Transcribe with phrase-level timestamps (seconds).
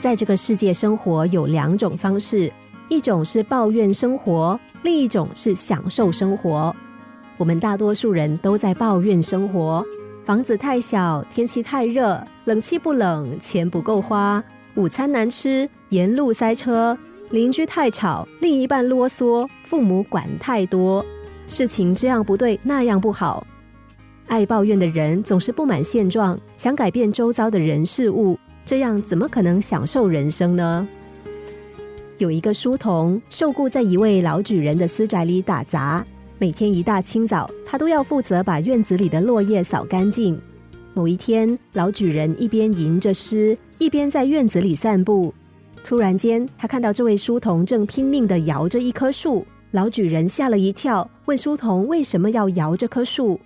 [0.00, 2.50] 在这个世界生活有两种方式，
[2.88, 6.74] 一种是抱怨生活，另一种是享受生活。
[7.36, 9.84] 我们大多数人都在抱怨生活：
[10.24, 14.42] 房子太小，天气太热，冷气不冷，钱不够花，
[14.74, 16.96] 午餐难吃，沿路塞车，
[17.28, 21.04] 邻居太吵，另一半啰嗦，父母管太多，
[21.46, 23.46] 事情这样不对，那样不好。
[24.28, 28.38] 爱抱怨的人总是不满现状，想改变周遭的人事物，
[28.70, 30.86] 这样怎么可能享受人生呢？
[32.18, 36.06] 有一个书童受雇在一位老举人的私宅里打杂，
[36.38, 40.40] 每天一大清早，他都要负责把院子里的落叶扫干净。
[40.94, 45.34] 某一天，老举人一边吟着诗，一边在院子里散步。
[45.82, 49.44] 突然间，他看到这位书童正拼命的摇着一棵树。
[49.72, 53.40] 老举人吓了一跳，问书童为什么要摇这棵树。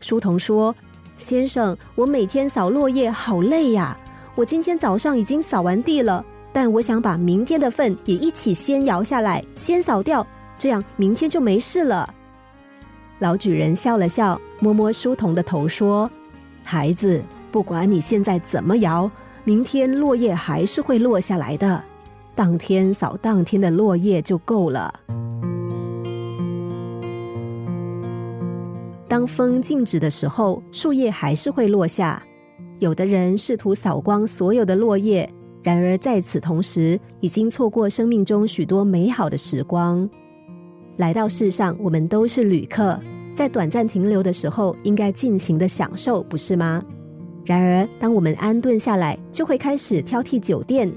[0.00, 0.72] 书童说
[1.18, 3.98] ：“先生，我每天扫落叶好累呀。
[4.38, 10.24] 我今天早上已经扫完地了，但我想把明天的粪也一起先摇下来，先扫掉，
[10.56, 12.14] 这样明天就没事了。”
[13.18, 16.08] 老举人笑了笑，摸摸书童的头说
[16.62, 19.10] ：“孩子，不管你现在怎么摇，
[19.42, 21.82] 明天落叶还是会落下来的。
[22.36, 24.94] 当天扫当天的落叶就够了。”
[29.08, 32.22] 当风静止的时候，树叶还是会落下。
[32.78, 35.28] 有的人试图扫光所有的落叶，
[35.62, 40.08] 然而在此同时，已经错过生命中许多美好的时光。
[40.96, 42.98] 来到世上，我们都是旅客，
[43.34, 46.82] 在短暂停留的时候，应该尽情的享受，不是吗？
[47.44, 50.88] 然而，当我们安顿下来，就会开始挑剔酒店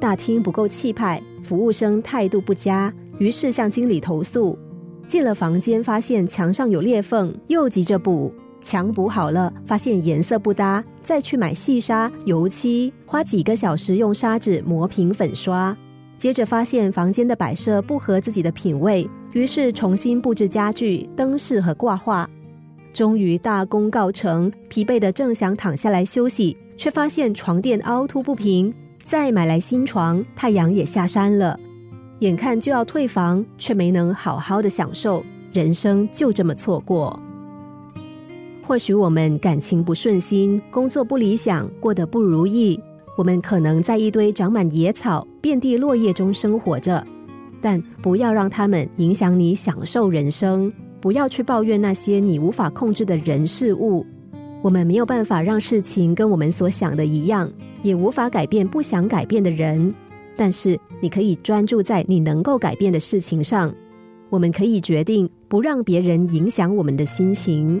[0.00, 4.58] 大厅不够气派，服务生态度不佳，于是向经理投诉。
[5.06, 8.32] 进了房间，发现墙上有裂缝，又急着补
[8.66, 15.74] 墙补好了，发现颜色不搭，再去买细沙、油漆，花几个小时用砂纸磨平粉刷。
[16.16, 22.28] 接着发现房间的摆设不合自己的品味，于是重新布置家具、灯饰和挂画。
[22.92, 28.74] 终于大功告成，疲惫的正想躺下来休息，却发现床垫凹凸不平。
[29.04, 31.56] 再买来新床，太阳也下山了。
[32.18, 37.22] 眼看就要退房，却没能好好的享受，人生就这么错过。
[38.66, 42.80] 或许我们感情不顺心，工作不理想，过得不如意，
[43.16, 47.06] 我们可能在一堆长满野草、遍地落叶中生活着，
[47.60, 50.72] 但不要让他们影响你享受人生。
[51.00, 54.04] 不要去抱怨那些你无法控制的人事物。
[54.62, 57.48] 我们没有办法让事情跟我们所想的一样，
[57.84, 59.94] 也无法改变不想改变的人。
[60.34, 63.72] 但是，你可以专注在你能够改变的事情上。
[64.28, 67.80] 我们可以决定不让别人影响我们的心情。